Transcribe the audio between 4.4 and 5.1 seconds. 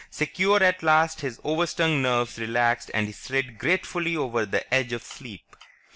the edge of